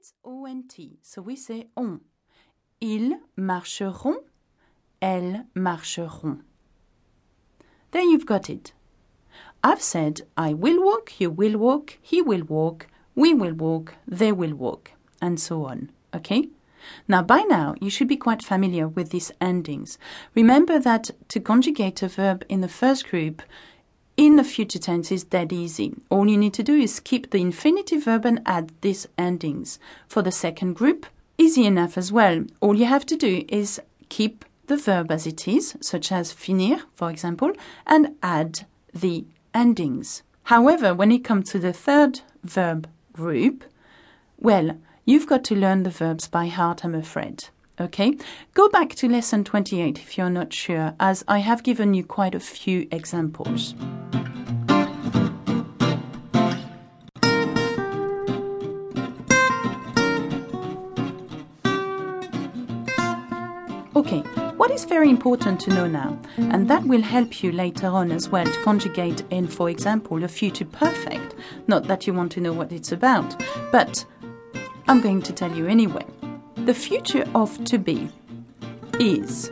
It's 0.00 0.12
ONT, 0.22 0.78
so 1.02 1.20
we 1.20 1.34
say 1.34 1.66
on. 1.76 2.02
Ils 2.80 3.16
marcheront, 3.36 4.18
elles 5.02 5.40
marcheront. 5.56 6.42
Then 7.90 8.08
you've 8.08 8.24
got 8.24 8.48
it. 8.48 8.74
I've 9.64 9.82
said 9.82 10.20
I 10.36 10.54
will 10.54 10.80
walk, 10.84 11.18
you 11.18 11.30
will 11.30 11.58
walk, 11.58 11.98
he 12.00 12.22
will 12.22 12.44
walk, 12.44 12.86
we 13.16 13.34
will 13.34 13.54
walk, 13.54 13.96
they 14.06 14.30
will 14.30 14.54
walk, 14.54 14.92
and 15.20 15.40
so 15.40 15.64
on. 15.64 15.90
Okay? 16.14 16.48
Now, 17.08 17.22
by 17.22 17.40
now, 17.40 17.74
you 17.80 17.90
should 17.90 18.06
be 18.06 18.16
quite 18.16 18.44
familiar 18.44 18.86
with 18.86 19.10
these 19.10 19.32
endings. 19.40 19.98
Remember 20.32 20.78
that 20.78 21.10
to 21.26 21.40
conjugate 21.40 22.04
a 22.04 22.08
verb 22.08 22.44
in 22.48 22.60
the 22.60 22.68
first 22.68 23.10
group 23.10 23.42
in 24.18 24.34
the 24.34 24.42
future 24.42 24.80
tense 24.80 25.12
is 25.12 25.22
dead 25.22 25.52
easy. 25.52 25.94
All 26.10 26.28
you 26.28 26.36
need 26.36 26.52
to 26.54 26.64
do 26.64 26.74
is 26.74 26.98
keep 26.98 27.30
the 27.30 27.40
infinitive 27.40 28.04
verb 28.04 28.26
and 28.26 28.42
add 28.44 28.72
these 28.80 29.06
endings. 29.16 29.78
For 30.08 30.22
the 30.22 30.32
second 30.32 30.74
group, 30.74 31.06
easy 31.38 31.64
enough 31.64 31.96
as 31.96 32.10
well. 32.10 32.44
All 32.60 32.74
you 32.74 32.86
have 32.86 33.06
to 33.06 33.16
do 33.16 33.44
is 33.48 33.80
keep 34.08 34.44
the 34.66 34.76
verb 34.76 35.12
as 35.12 35.24
it 35.24 35.46
is, 35.46 35.76
such 35.80 36.10
as 36.10 36.34
finir, 36.34 36.82
for 36.96 37.10
example, 37.10 37.52
and 37.86 38.16
add 38.20 38.66
the 38.92 39.24
endings. 39.54 40.24
However, 40.44 40.94
when 40.94 41.12
it 41.12 41.24
comes 41.24 41.50
to 41.52 41.60
the 41.60 41.72
third 41.72 42.20
verb 42.42 42.88
group, 43.12 43.62
well, 44.36 44.78
you've 45.04 45.28
got 45.28 45.44
to 45.44 45.54
learn 45.54 45.84
the 45.84 45.90
verbs 45.90 46.26
by 46.26 46.48
heart, 46.48 46.84
I'm 46.84 46.94
afraid. 46.96 47.44
Okay? 47.80 48.16
Go 48.54 48.68
back 48.68 48.94
to 48.96 49.08
lesson 49.08 49.44
28 49.44 49.98
if 49.98 50.18
you're 50.18 50.30
not 50.30 50.52
sure, 50.52 50.94
as 50.98 51.24
I 51.28 51.38
have 51.38 51.62
given 51.62 51.94
you 51.94 52.04
quite 52.04 52.34
a 52.34 52.40
few 52.40 52.88
examples. 52.90 53.74
Okay, 63.96 64.20
what 64.56 64.70
is 64.70 64.84
very 64.84 65.10
important 65.10 65.58
to 65.60 65.70
know 65.70 65.88
now, 65.88 66.16
and 66.36 66.68
that 66.68 66.84
will 66.84 67.02
help 67.02 67.42
you 67.42 67.50
later 67.50 67.88
on 67.88 68.12
as 68.12 68.28
well 68.28 68.44
to 68.44 68.62
conjugate 68.62 69.24
in, 69.30 69.48
for 69.48 69.68
example, 69.68 70.22
a 70.22 70.28
future 70.28 70.64
perfect. 70.64 71.34
Not 71.66 71.88
that 71.88 72.06
you 72.06 72.14
want 72.14 72.30
to 72.32 72.40
know 72.40 72.52
what 72.52 72.70
it's 72.70 72.92
about, 72.92 73.42
but 73.72 74.04
I'm 74.86 75.00
going 75.00 75.20
to 75.22 75.32
tell 75.32 75.52
you 75.52 75.66
anyway. 75.66 76.04
The 76.68 76.74
future 76.74 77.24
of 77.34 77.64
to 77.64 77.78
be 77.78 78.10
is. 79.00 79.50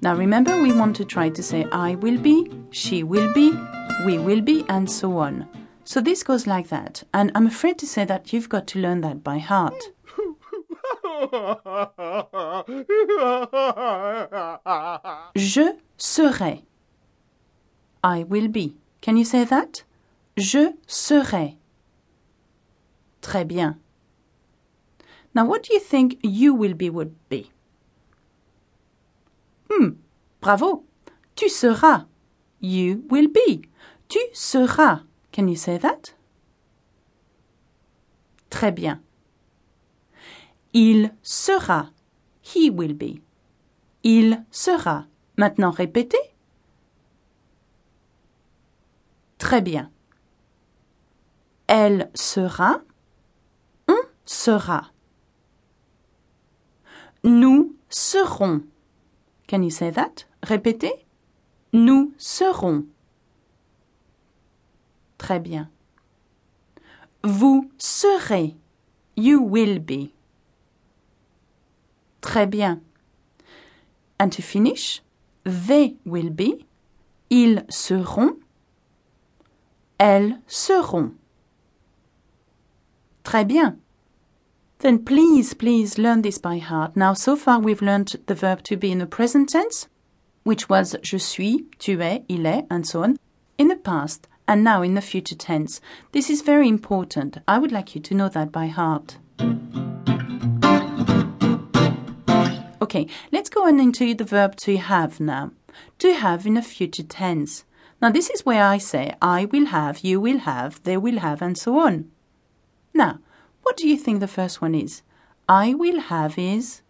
Now 0.00 0.16
remember, 0.16 0.60
we 0.60 0.72
want 0.72 0.96
to 0.96 1.04
try 1.04 1.28
to 1.28 1.42
say 1.44 1.64
I 1.70 1.94
will 1.94 2.18
be, 2.18 2.50
she 2.72 3.04
will 3.04 3.32
be, 3.34 3.52
we 4.04 4.18
will 4.18 4.40
be, 4.40 4.64
and 4.68 4.90
so 4.90 5.16
on. 5.18 5.46
So 5.84 6.00
this 6.00 6.24
goes 6.24 6.44
like 6.44 6.70
that, 6.70 7.04
and 7.14 7.30
I'm 7.36 7.46
afraid 7.46 7.78
to 7.78 7.86
say 7.86 8.04
that 8.06 8.32
you've 8.32 8.48
got 8.48 8.66
to 8.66 8.80
learn 8.80 9.00
that 9.02 9.22
by 9.22 9.38
heart. 9.38 9.80
Je 15.36 15.72
serai. 15.96 16.64
I 18.02 18.24
will 18.24 18.48
be. 18.48 18.74
Can 19.02 19.16
you 19.16 19.24
say 19.24 19.44
that? 19.44 19.84
Je 20.36 20.72
serai. 20.88 21.58
Très 23.22 23.46
bien. 23.46 23.78
Now, 25.34 25.44
what 25.46 25.62
do 25.62 25.74
you 25.74 25.80
think 25.80 26.18
you 26.22 26.54
will 26.54 26.74
be 26.74 26.90
would 26.90 27.14
be? 27.28 27.50
Hmm, 29.70 29.90
bravo. 30.40 30.84
Tu 31.36 31.48
seras. 31.48 32.06
You 32.60 33.04
will 33.08 33.28
be. 33.28 33.62
Tu 34.08 34.18
seras. 34.32 35.02
Can 35.32 35.48
you 35.48 35.56
say 35.56 35.78
that? 35.78 36.14
Très 38.50 38.72
bien. 38.74 39.00
Il 40.72 41.12
sera. 41.22 41.92
He 42.42 42.70
will 42.70 42.94
be. 42.94 43.20
Il 44.02 44.44
sera. 44.50 45.06
Maintenant 45.36 45.70
répétez. 45.70 46.34
Très 49.38 49.60
bien. 49.60 49.90
Elle 51.68 52.10
sera. 52.14 52.82
On 53.86 54.02
sera. 54.24 54.90
Nous 57.24 57.74
serons. 57.88 58.62
Can 59.48 59.62
you 59.62 59.70
say 59.70 59.90
that? 59.90 60.26
Répétez. 60.42 61.06
Nous 61.72 62.12
serons. 62.18 62.84
Très 65.18 65.40
bien. 65.40 65.68
Vous 67.24 67.70
serez. 67.78 68.56
You 69.16 69.40
will 69.40 69.80
be. 69.80 70.12
Très 72.20 72.46
bien. 72.46 72.80
And 74.20 74.30
to 74.30 74.42
finish, 74.42 75.02
they 75.44 75.96
will 76.04 76.30
be. 76.30 76.64
Ils 77.30 77.64
seront. 77.68 78.36
Elles 79.98 80.40
seront. 80.46 81.12
Très 83.24 83.44
bien. 83.44 83.76
Then 84.80 85.04
please, 85.04 85.54
please 85.54 85.98
learn 85.98 86.22
this 86.22 86.38
by 86.38 86.58
heart. 86.58 86.96
Now, 86.96 87.12
so 87.12 87.34
far 87.34 87.58
we've 87.58 87.82
learned 87.82 88.14
the 88.26 88.34
verb 88.36 88.62
to 88.64 88.76
be 88.76 88.92
in 88.92 88.98
the 88.98 89.06
present 89.06 89.48
tense, 89.48 89.88
which 90.44 90.68
was 90.68 90.94
je 91.02 91.18
suis, 91.18 91.64
tu 91.80 92.00
es, 92.00 92.20
il 92.28 92.46
est, 92.46 92.64
and 92.70 92.86
so 92.86 93.02
on, 93.02 93.16
in 93.58 93.66
the 93.66 93.76
past, 93.76 94.28
and 94.46 94.62
now 94.62 94.82
in 94.82 94.94
the 94.94 95.00
future 95.00 95.34
tense. 95.34 95.80
This 96.12 96.30
is 96.30 96.42
very 96.42 96.68
important. 96.68 97.38
I 97.48 97.58
would 97.58 97.72
like 97.72 97.96
you 97.96 98.00
to 98.02 98.14
know 98.14 98.28
that 98.28 98.52
by 98.52 98.68
heart. 98.68 99.18
Okay, 102.80 103.08
let's 103.32 103.50
go 103.50 103.66
on 103.66 103.80
into 103.80 104.14
the 104.14 104.24
verb 104.24 104.54
to 104.58 104.76
have 104.76 105.18
now. 105.18 105.50
To 105.98 106.14
have 106.14 106.46
in 106.46 106.54
the 106.54 106.62
future 106.62 107.02
tense. 107.02 107.64
Now, 108.00 108.10
this 108.10 108.30
is 108.30 108.46
where 108.46 108.62
I 108.62 108.78
say 108.78 109.16
I 109.20 109.46
will 109.46 109.66
have, 109.66 110.04
you 110.04 110.20
will 110.20 110.38
have, 110.38 110.80
they 110.84 110.96
will 110.96 111.18
have, 111.18 111.42
and 111.42 111.58
so 111.58 111.80
on. 111.80 112.12
Now, 112.94 113.18
what 113.68 113.76
do 113.76 113.86
you 113.86 113.98
think 113.98 114.18
the 114.20 114.26
first 114.26 114.62
one 114.62 114.74
is? 114.74 115.02
I 115.46 115.74
will 115.74 116.00
have 116.00 116.38
is 116.38 116.80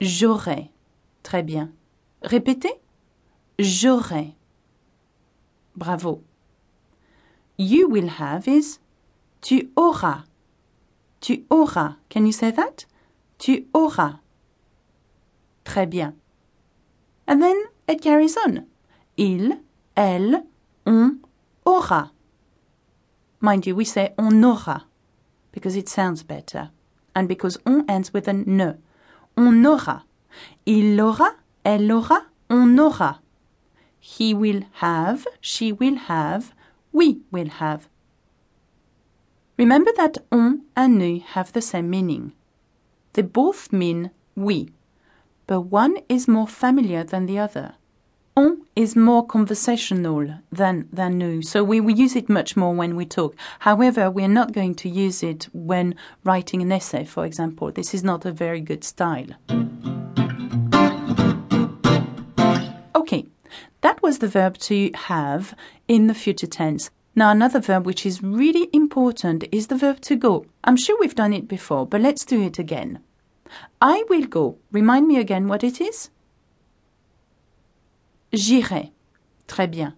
j'aurai. 0.00 0.70
Très 1.22 1.42
bien. 1.42 1.70
Répétez. 2.22 2.80
J'aurai. 3.58 4.34
Bravo. 5.76 6.22
You 7.58 7.90
will 7.90 8.08
have 8.08 8.48
is 8.48 8.78
tu 9.42 9.70
auras. 9.76 10.24
Tu 11.20 11.44
auras. 11.50 11.96
Can 12.08 12.24
you 12.24 12.32
say 12.32 12.50
that? 12.50 12.86
Tu 13.38 13.66
auras. 13.74 14.20
Très 15.66 15.84
bien. 15.84 16.14
And 17.26 17.42
then 17.42 17.64
it 17.86 18.00
carries 18.00 18.38
on. 18.38 18.64
Il, 19.18 19.58
elle, 19.94 20.44
on 20.86 21.18
aura. 21.66 22.12
Mind 23.42 23.66
you, 23.66 23.76
we 23.76 23.84
say 23.84 24.14
on 24.16 24.42
aura 24.42 24.86
because 25.62 25.76
it 25.76 25.88
sounds 25.88 26.24
better. 26.24 26.70
And 27.14 27.28
because 27.28 27.56
on 27.64 27.88
ends 27.88 28.12
with 28.12 28.26
an 28.26 28.42
ne. 28.48 28.74
On 29.36 29.64
aura. 29.64 30.02
Il 30.66 31.00
aura, 31.00 31.36
elle 31.64 31.92
aura, 31.92 32.26
on 32.50 32.76
aura. 32.80 33.20
He 34.00 34.34
will 34.34 34.62
have, 34.80 35.24
she 35.40 35.70
will 35.70 35.94
have, 35.94 36.52
we 36.92 37.20
will 37.30 37.48
have. 37.48 37.88
Remember 39.56 39.92
that 39.96 40.18
on 40.32 40.62
and 40.74 40.98
nous 40.98 41.22
have 41.34 41.52
the 41.52 41.62
same 41.62 41.88
meaning. 41.88 42.32
They 43.12 43.22
both 43.22 43.72
mean 43.72 44.10
we, 44.34 44.70
but 45.46 45.60
one 45.60 45.98
is 46.08 46.26
more 46.26 46.48
familiar 46.48 47.04
than 47.04 47.26
the 47.26 47.38
other. 47.38 47.76
On 48.34 48.62
is 48.74 48.96
more 48.96 49.26
conversational 49.26 50.38
than, 50.50 50.88
than 50.90 51.18
nous, 51.18 51.50
so 51.50 51.62
we, 51.62 51.80
we 51.80 51.92
use 51.92 52.16
it 52.16 52.30
much 52.30 52.56
more 52.56 52.74
when 52.74 52.96
we 52.96 53.04
talk. 53.04 53.36
However, 53.58 54.10
we're 54.10 54.26
not 54.26 54.52
going 54.52 54.74
to 54.76 54.88
use 54.88 55.22
it 55.22 55.48
when 55.52 55.94
writing 56.24 56.62
an 56.62 56.72
essay, 56.72 57.04
for 57.04 57.26
example. 57.26 57.70
This 57.70 57.92
is 57.92 58.02
not 58.02 58.24
a 58.24 58.32
very 58.32 58.62
good 58.62 58.84
style. 58.84 59.26
Okay, 62.96 63.26
that 63.82 64.02
was 64.02 64.20
the 64.20 64.28
verb 64.28 64.56
to 64.58 64.90
have 64.94 65.54
in 65.86 66.06
the 66.06 66.14
future 66.14 66.46
tense. 66.46 66.90
Now, 67.14 67.30
another 67.30 67.60
verb 67.60 67.84
which 67.84 68.06
is 68.06 68.22
really 68.22 68.70
important 68.72 69.44
is 69.52 69.66
the 69.66 69.76
verb 69.76 70.00
to 70.02 70.16
go. 70.16 70.46
I'm 70.64 70.78
sure 70.78 70.96
we've 70.98 71.14
done 71.14 71.34
it 71.34 71.46
before, 71.46 71.86
but 71.86 72.00
let's 72.00 72.24
do 72.24 72.40
it 72.42 72.58
again. 72.58 73.00
I 73.82 74.04
will 74.08 74.24
go. 74.24 74.56
Remind 74.70 75.06
me 75.06 75.18
again 75.18 75.48
what 75.48 75.62
it 75.62 75.78
is? 75.78 76.08
J'irai. 78.32 78.92
Très 79.46 79.68
bien. 79.68 79.94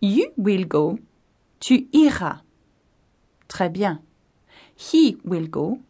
You 0.00 0.26
will 0.36 0.66
go. 0.66 0.98
Tu 1.58 1.88
iras. 1.92 2.42
Très 3.48 3.68
bien. 3.68 4.00
He 4.76 5.16
will 5.24 5.48
go. 5.48 5.80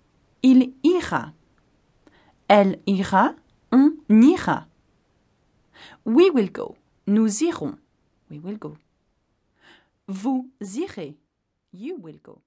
Il 0.43 0.73
ira. 0.83 1.33
Elle 2.49 2.79
ira. 2.87 3.35
On 3.73 3.91
ira. 4.09 4.67
We 6.07 6.31
will 6.33 6.51
go. 6.51 6.77
Nous 7.07 7.43
irons. 7.43 7.77
We 8.31 8.39
will 8.39 8.59
go. 8.59 8.77
Vous 10.09 10.51
irez. 10.61 11.17
You 11.73 11.97
will 12.01 12.21
go. 12.23 12.41